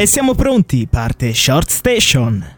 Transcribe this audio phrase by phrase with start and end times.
[0.00, 2.56] E siamo pronti, parte Short Station.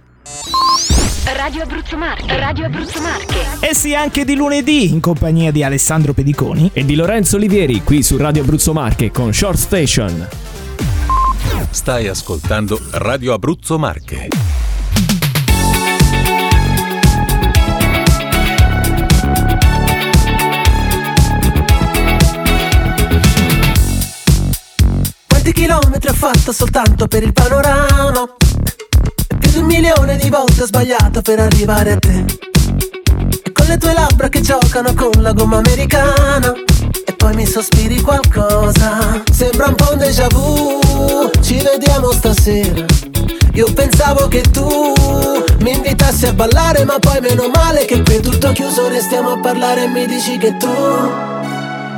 [1.35, 3.67] Radio Abruzzo Marche, Radio Abruzzo Marche.
[3.67, 6.69] E sì, anche di lunedì, in compagnia di Alessandro Pediconi.
[6.75, 10.29] E di Lorenzo Olivieri, qui su Radio Abruzzo Marche con Short Station.
[11.71, 14.29] Stai ascoltando Radio Abruzzo Marche.
[25.51, 28.25] Quanti chilometri ho fatto soltanto per il panorama?
[29.37, 32.25] Più di un milione di volte ho sbagliato per arrivare a te.
[33.43, 36.53] E con le tue labbra che giocano con la gomma americana.
[37.05, 39.23] E poi mi sospiri qualcosa.
[39.33, 41.31] Sembra un po' un déjà vu.
[41.41, 42.85] Ci vediamo stasera.
[43.55, 44.95] Io pensavo che tu
[45.63, 48.87] mi invitassi a ballare, ma poi meno male che qui è tutto chiuso.
[48.87, 50.69] Restiamo a parlare e mi dici che tu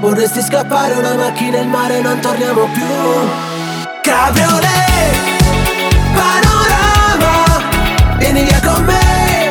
[0.03, 2.85] vorresti scappare una macchina in mare, non torniamo più.
[4.01, 5.15] Cabriolet,
[6.13, 7.63] panorama,
[8.19, 9.51] vieni via con me,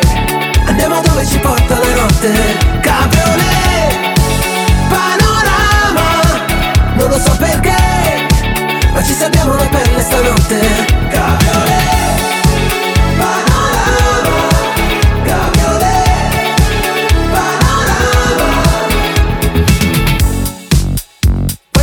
[0.66, 2.32] andiamo dove ci porta la notte.
[2.82, 4.20] Cabriolet,
[4.90, 6.10] panorama,
[6.96, 8.28] non lo so perché,
[8.92, 10.81] ma ci salviamo la pelle stanotte.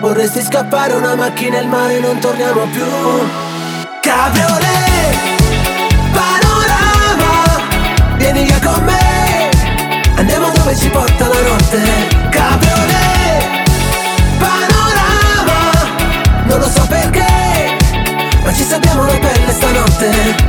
[0.00, 2.84] Vorresti scappare una macchina e il mare non torniamo più.
[4.00, 5.16] Cabriolet
[6.12, 9.50] Panorama Vieni via con me.
[10.14, 11.80] Andiamo dove ci porta la notte.
[12.30, 13.66] Cabriolet
[14.38, 15.88] Panorama
[16.44, 17.76] Non lo so perché
[18.44, 20.47] Ma ci salviamo la pelle stanotte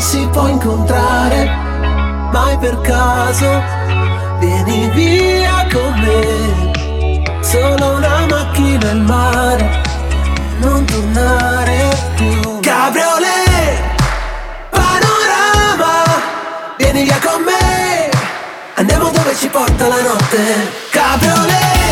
[0.00, 1.68] ci si può incontrare
[2.32, 3.62] Mai per caso.
[4.38, 9.82] Vieni via con me Solo una macchina il mare
[10.60, 12.60] Non tornare più.
[12.60, 13.78] Cabriolet
[14.70, 16.04] Panorama
[16.78, 18.08] Vieni via con me
[18.76, 20.70] Andiamo dove ci porta la notte.
[20.90, 21.89] Cabriolet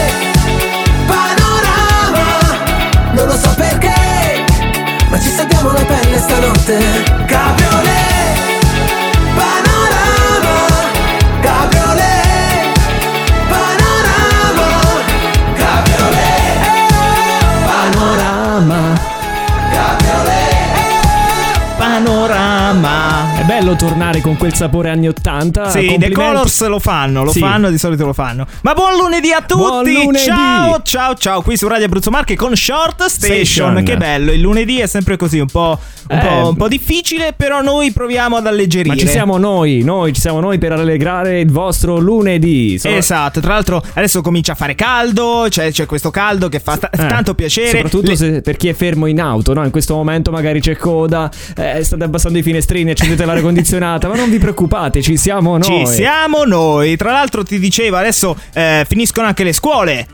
[23.79, 25.71] tornare con quel sapore anni 80.
[25.71, 26.11] Sì, The.
[26.11, 27.39] Colors lo fanno, lo Sì.
[27.39, 28.45] fanno, di solito lo fanno.
[28.63, 29.55] Ma buon lunedì a tutti!
[29.55, 30.19] Buon lunedì!
[30.19, 33.45] Ciao, ciao, ciao, qui su Radio Abruzzo Marche con Short Station.
[33.45, 33.83] Station.
[33.85, 35.79] Che bello, il lunedì è sempre così, un po',
[36.09, 36.21] un, Eh.
[36.27, 38.97] po', un po' difficile, però noi proviamo ad alleggerire.
[38.97, 42.79] Ma ci siamo noi, noi ci siamo noi per allegrare il vostro lunedì.
[42.81, 46.77] Sono- Esatto, tra l'altro adesso comincia a fare caldo, c'è, c'è questo caldo che fa
[46.79, 47.71] ta- Eh, tanto piacere.
[47.71, 49.65] Soprattutto Le- se- per chi è fermo in auto, no?
[49.65, 53.67] In questo momento magari c'è coda, eh, state abbassando i finestrini, accendete l'aria condizionata,
[54.09, 55.87] ma non vi preoccupate, ci siamo noi.
[55.87, 56.97] Ci siamo noi.
[56.97, 60.07] Tra l'altro ti dicevo, adesso eh, finiscono anche le scuole.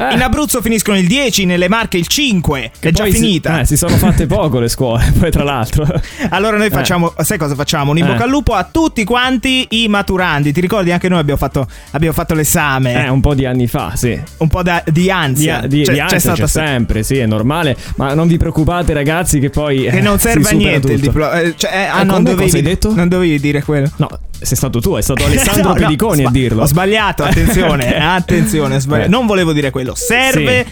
[0.00, 0.14] Eh.
[0.14, 3.60] In Abruzzo finiscono il 10, nelle Marche il 5, che è già si- finita.
[3.60, 5.86] eh, si sono fatte poco le scuole, poi tra l'altro.
[6.30, 7.90] Allora noi facciamo, sai cosa facciamo?
[7.90, 8.08] Un in Eh.
[8.08, 10.52] bocca al lupo a tutti quanti i maturandi.
[10.52, 13.04] Ti ricordi anche noi abbiamo fatto, abbiamo fatto l'esame.
[13.04, 14.18] Eh, un po' di anni fa, sì.
[14.38, 15.66] Un po' da- di Di, ansia.
[15.66, 17.76] di, C'è- di ansia c'è c'è, stata sempre, sì, è normale.
[17.96, 19.82] Ma non vi preoccupate, ragazzi, che poi.
[19.82, 21.10] Che eh, non si serve a niente il tutto.
[21.10, 21.40] diploma.
[21.40, 22.94] eh, Cioè, eh, ah, Eh, non dovevi, hai detto?
[22.94, 23.90] Non dovevi dire quello.
[23.96, 24.08] No,
[24.42, 26.62] sei stato tu, è stato Alessandro No, no, Pediconi a sba- dirlo.
[26.62, 27.94] Ho sbagliato, attenzione, Ok.
[28.00, 29.08] attenzione, ho sbagliato.
[29.08, 29.10] Eh.
[29.12, 29.94] Non volevo dire quello.
[29.94, 30.66] Serve.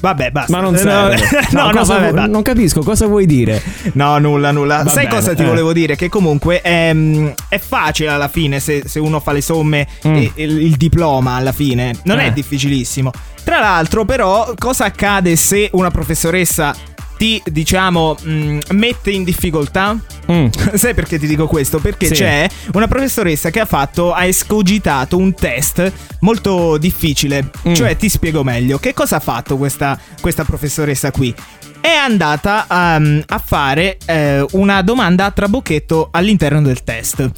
[0.00, 0.52] Vabbè, basta.
[0.52, 1.16] Ma non Eh, serve.
[1.52, 3.62] No, no, cosa vabbè, non capisco cosa vuoi dire.
[3.92, 4.82] No, nulla, nulla.
[4.82, 5.46] Va Sai bene, cosa ti eh.
[5.46, 5.96] volevo dire?
[5.96, 10.14] Che comunque ehm, è facile alla fine se, se uno fa le somme Mm.
[10.16, 11.94] e, e il diploma alla fine.
[12.04, 12.32] Non è Eh.
[12.32, 13.10] difficilissimo.
[13.44, 16.74] Tra l'altro, però, cosa accade se una professoressa
[17.20, 19.94] ti, diciamo, mh, mette in difficoltà?
[20.32, 20.46] Mm.
[20.72, 21.78] Sai perché ti dico questo?
[21.78, 22.14] Perché Sì.
[22.14, 27.50] c'è una professoressa che ha fatto, ha escogitato un test molto difficile.
[27.68, 27.74] Mm.
[27.74, 28.78] Cioè, ti spiego meglio.
[28.78, 31.34] Che cosa ha fatto questa, questa professoressa qui?
[31.78, 37.30] È andata um, a fare eh, una domanda a trabocchetto all'interno del test.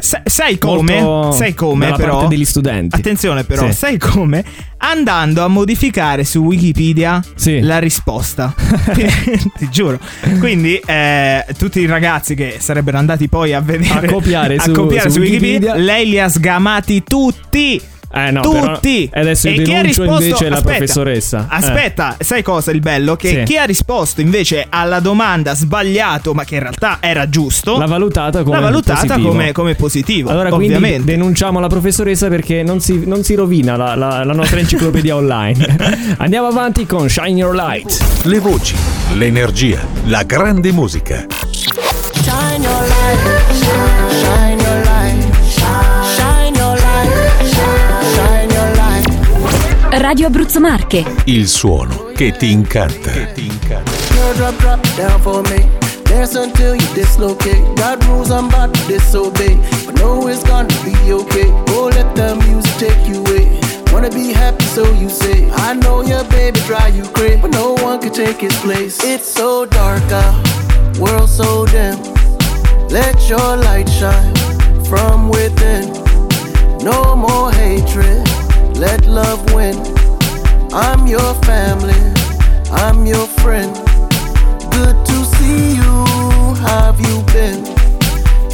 [0.00, 1.00] Sa- sai come?
[1.00, 2.18] Molto sai come però?
[2.18, 2.96] parte degli studenti.
[2.96, 3.72] Attenzione però, Sì.
[3.72, 4.44] sai come?
[4.80, 7.60] Andando a modificare su Wikipedia Sì.
[7.60, 8.54] la risposta.
[8.94, 9.98] Ti giuro.
[10.38, 14.72] Quindi eh, tutti i ragazzi che sarebbero andati poi a vedere A copiare a su-
[14.72, 15.84] copiare su su Wikipedia, Wikipedia.
[15.84, 17.80] lei li ha sgamati tutti.
[18.10, 21.40] Eh no, però- tutti e adesso io chi ha denuncio risposto- invece la aspetta, professoressa.
[21.50, 21.56] Eh.
[21.56, 22.70] Aspetta, sai cosa?
[22.70, 23.16] Il bello?
[23.16, 23.42] Che Sì.
[23.44, 28.42] chi ha risposto invece alla domanda sbagliato, ma che in realtà era giusto, L'ha valutata
[28.42, 29.28] come l'ha valutata positivo.
[29.28, 30.30] come, come positivo.
[30.30, 30.88] Allora, ovviamente.
[30.88, 35.14] quindi denunciamo la professoressa perché non si, non si rovina la, la- la nostra enciclopedia
[35.14, 36.16] online.
[36.18, 38.04] Andiamo avanti con Shine Your Light.
[38.24, 38.74] Le voci,
[39.14, 41.26] l'energia, la grande musica.
[42.12, 43.47] Shine your light,
[50.08, 51.04] Radio Abruzzo Marche.
[51.24, 53.10] Il suono che ti incanta.
[53.10, 53.90] Che ti incanta.
[54.14, 55.68] Girl, drop, drop down for me.
[56.04, 57.62] Dance until you dislocate.
[57.74, 61.52] Got rules I'm about to disobey, but know it's gonna be okay.
[61.76, 63.60] Oh, let the music take you away.
[63.92, 65.50] Wanna be happy, so you say.
[65.50, 68.98] I know your baby drive you crazy, but no one can take his place.
[69.04, 72.00] It's so dark out, world so dim.
[72.88, 74.34] Let your light shine
[74.86, 75.92] from within.
[76.82, 78.26] No more hatred,
[78.74, 79.97] let love win.
[80.72, 81.94] I'm your family,
[82.70, 83.74] I'm your friend.
[84.70, 86.04] Good to see you,
[86.66, 87.62] have you been?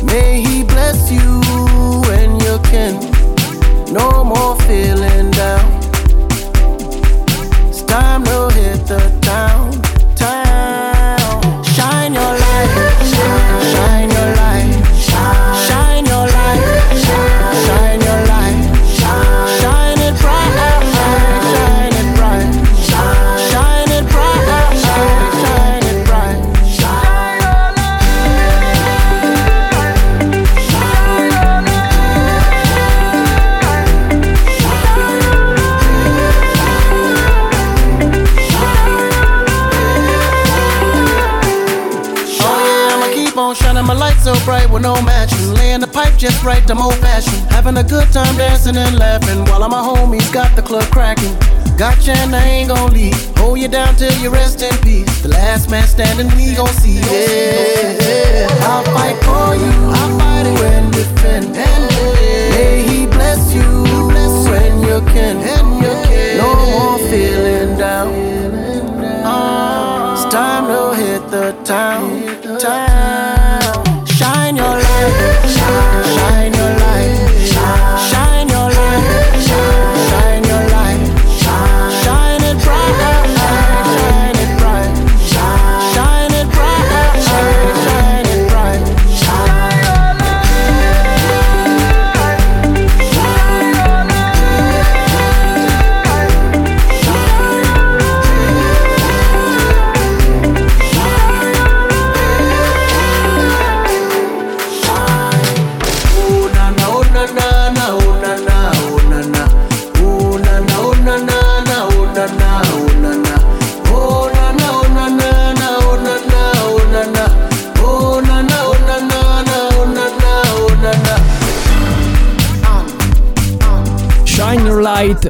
[0.07, 1.41] May he bless you
[2.13, 2.95] and your kin.
[3.93, 5.67] No more feeling down.
[7.69, 8.34] It's time to
[43.45, 45.53] on shining my light so bright with no matching.
[45.55, 47.45] Laying the pipe just right, I'm old fashioned.
[47.53, 51.35] Having a good time dancing and laughing while all my homies got the club cracking.
[51.77, 53.15] Gotcha and I ain't gon' leave.
[53.39, 55.23] Hold you down till you rest in peace.
[55.23, 57.01] The last man standing, we gon' see.
[57.01, 59.73] Yeah, I'll fight for you.
[59.99, 61.53] I'll fight it and defend.
[61.53, 63.67] May he bless you,
[64.09, 65.37] bless when you can.
[66.41, 68.24] No more feeling down.
[70.35, 73.64] Time to hit the town, town.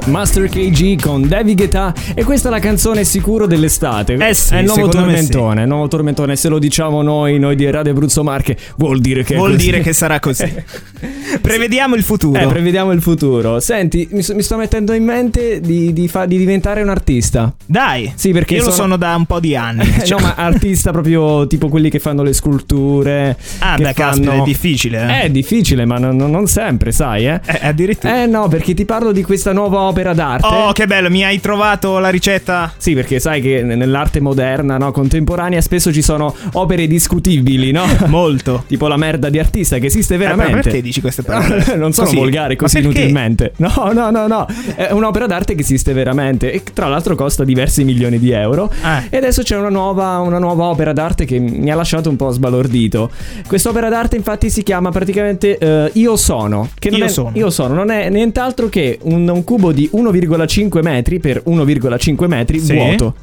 [0.06, 4.14] Master KG con David Guetta e questa è la canzone sicuro dell'estate.
[4.14, 7.70] Eh sì, è il nuovo tormentone, il nuovo tormentone, se lo diciamo noi, noi di
[7.70, 10.52] Radio Abruzzo Marche, vuol dire che Vuol dire che sarà così.
[11.40, 12.40] Prevediamo il futuro.
[12.40, 13.60] Eh, prevediamo il futuro.
[13.60, 17.52] Senti, mi, mi sto mettendo in mente di, di fa- di diventare un artista.
[17.66, 19.82] Dai, Sì, perché io lo sono- sono da un po' di anni.
[19.82, 23.36] Eh, Cioè- No, ma artista proprio tipo quelli che fanno le sculture.
[23.58, 25.06] Ah, beh, caspita, fanno- è difficile.
[25.08, 27.40] Eh, È difficile, ma non, non sempre, sai, eh.
[27.44, 28.22] Eh, addirittura.
[28.22, 30.46] Eh no, perché ti parlo di questa nuova opera d'arte.
[30.46, 32.72] Oh, che bello, mi hai trovato la ricetta.
[32.76, 37.84] Sì, perché sai che nell'arte moderna, no, contemporanea, spesso ci sono opere discutibili, no?
[38.06, 38.64] Molto.
[38.66, 40.60] tipo la merda di artista che esiste Eh, ma veramente.
[40.62, 41.64] perché dici queste parole?
[41.76, 42.16] non sono Così?
[42.18, 43.52] volgari così inutilmente.
[43.56, 44.46] No, no, no, no.
[44.74, 48.70] È un'opera d'arte che esiste veramente e tra l'altro costa diversi milioni di euro.
[48.82, 49.02] Ah.
[49.08, 52.30] E adesso c'è una nuova, una nuova opera d'arte che mi ha lasciato un po'
[52.30, 53.10] sbalordito.
[53.46, 56.68] Quest'opera d'arte infatti si chiama praticamente eh, Io sono.
[56.78, 57.30] Che non Io è, sono.
[57.34, 62.58] Io sono, non è nient'altro che un, un cubo di 1,5 metri per 1,5 metri
[62.60, 62.72] Sì.
[62.74, 63.14] vuoto.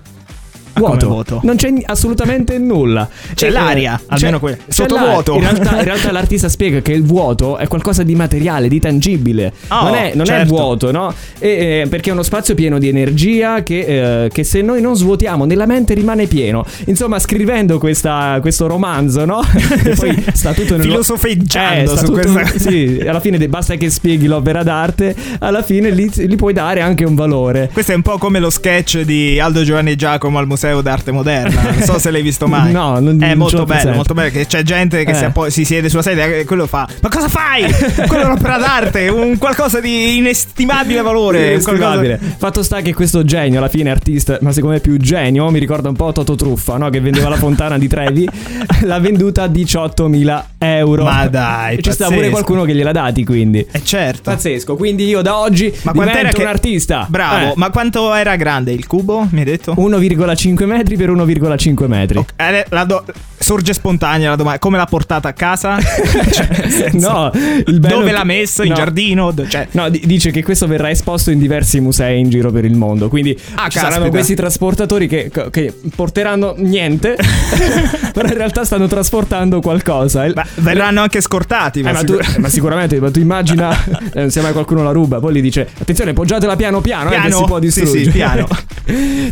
[0.74, 1.08] Vuoto.
[1.08, 1.40] vuoto?
[1.44, 3.08] Non c'è assolutamente nulla.
[3.34, 5.34] C'è E, eh, l'aria, almeno que- c'è sottovuoto.
[5.36, 9.52] In realtà, in realtà l'artista spiega che il vuoto è qualcosa di materiale, di tangibile.
[9.70, 10.54] Oh, non è, non è certo.
[10.56, 11.14] vuoto, no?
[11.40, 14.96] E, eh, perché è uno spazio pieno di energia che, eh, che se noi non
[14.96, 16.66] svuotiamo nella mente rimane pieno.
[16.86, 19.42] Insomma, scrivendo questa- questo romanzo, no?
[19.84, 23.90] E poi sta tutto nel Filosofeggiando Eh, su tutto- questa- Sì, alla fine basta che
[23.90, 27.70] spieghi l'opera d'arte, alla fine gli puoi dare anche un valore.
[27.74, 31.12] Questo è un po' come lo sketch di Aldo Giovanni e Giacomo al Museo d'Arte
[31.12, 31.62] Moderna.
[31.72, 32.72] Non so se l'hai visto mai.
[32.82, 33.96] No, non- È molto bello, presente.
[33.96, 34.30] molto bello.
[34.32, 35.16] Che c'è gente che Eh.
[35.16, 36.88] si, appo- si siede sulla sedia e quello fa.
[37.02, 37.64] Ma cosa fai?
[38.08, 41.52] Quello è un'opera d'arte, un qualcosa di inestimabile valore.
[41.54, 42.20] Inestimabile.
[42.38, 45.90] Fatto sta che questo genio, alla fine artista, ma secondo me più genio, mi ricorda
[45.90, 46.90] un po' Toto Truffa, no?
[46.90, 48.28] Che vendeva la fontana di Trevi,
[48.84, 51.04] l'ha venduta a 18.000 euro.
[51.04, 53.66] Ma dai, E ci sta pure qualcuno che gliel'ha dati, quindi.
[53.72, 54.30] Eh certo.
[54.32, 57.06] Pazzesco, quindi io da oggi Ma divento che- un artista.
[57.10, 59.28] Bravo, Eh, ma quanto era grande il cubo?
[59.32, 59.74] Mi hai detto?
[59.78, 62.26] 1,5 metri per 1,5 metri.
[62.36, 63.04] Eh, la do-
[63.38, 64.60] sorge spontanea la domanda.
[64.60, 65.78] Come l'ha portata a casa?
[66.32, 67.32] Cioè, No,
[67.66, 68.64] Dove l'ha messo?
[68.64, 68.76] In no.
[68.76, 69.34] giardino?
[69.48, 72.76] Cioè, No, di- dice che questo verrà esposto in diversi musei in giro per il
[72.76, 73.10] mondo.
[73.10, 77.16] Quindi Ah, ci saranno questi trasportatori che, che porteranno niente,
[78.14, 80.26] però in realtà stanno trasportando qualcosa.
[80.34, 81.80] Ma verranno anche scortati.
[81.80, 83.76] Eh, ma ma, tu, sicur- ma sicuramente, ma tu immagina
[84.14, 87.20] eh, se mai qualcuno la ruba, poi gli dice attenzione, poggiatela piano piano, eh, che
[87.22, 87.38] Piano?
[87.38, 88.04] si può Sì, distruggere.
[88.04, 88.48] sì, piano.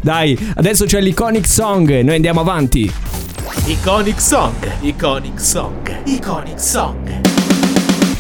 [0.02, 2.94] Dai, adesso c'è l'iconic song, noi andiamo avanti.
[3.66, 7.22] Iconic Song, Iconic Song, Iconic Song.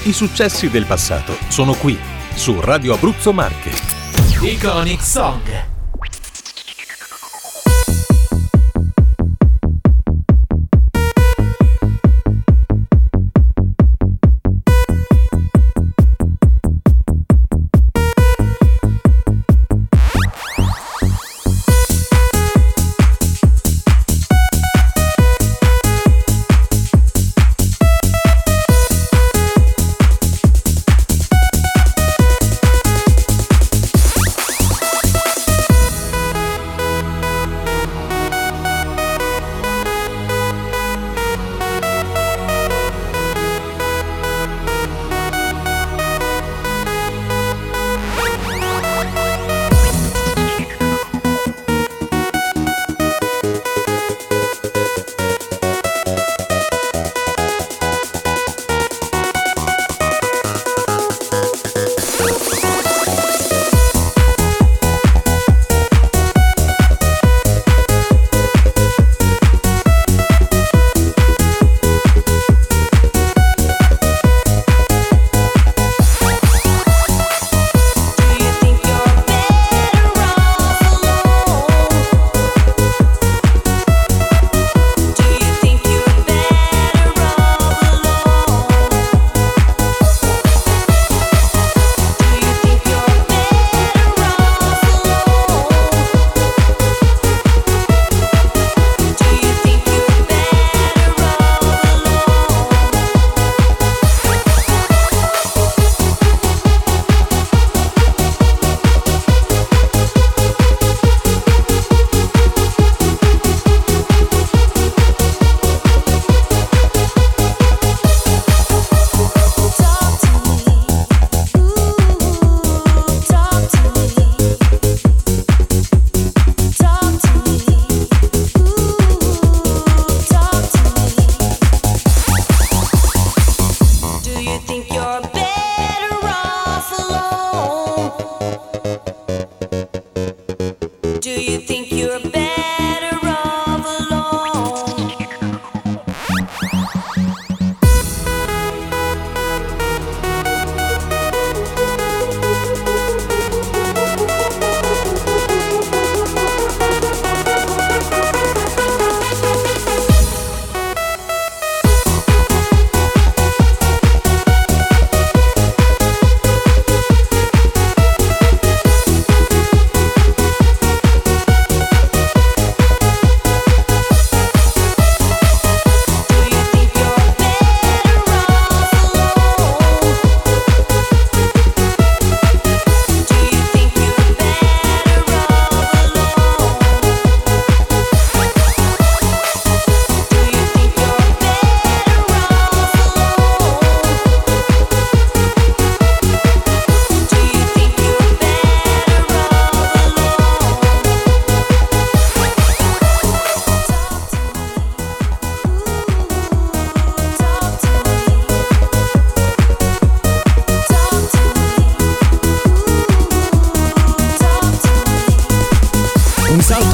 [0.05, 1.95] I successi del passato sono qui,
[2.33, 3.69] su Radio Abruzzo Marche.
[4.41, 5.78] Iconic Song.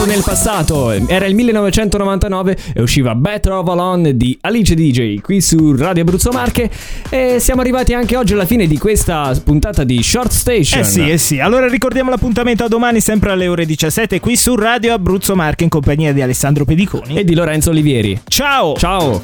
[0.05, 0.91] Nel passato.
[0.91, 6.31] Era il 1999 e usciva Better of Alone di Alice DJ qui su Radio Abruzzo
[6.31, 6.69] Marche.
[7.09, 10.81] E siamo arrivati anche oggi alla fine di questa puntata di Short Station.
[10.81, 11.39] Eh sì, eh sì.
[11.39, 15.69] Allora ricordiamo l'appuntamento a domani sempre alle ore 17 qui su Radio Abruzzo Marche in
[15.69, 17.17] compagnia di Alessandro Pediconi.
[17.17, 18.19] E di Lorenzo Olivieri.
[18.27, 18.75] Ciao!
[18.75, 19.21] Ciao!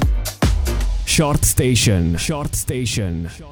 [1.04, 2.14] Short Station.
[2.18, 3.51] Short Station.